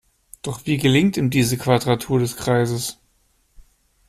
[0.41, 2.97] Doch wie gelingt ihm diese Quadratur des Kreises?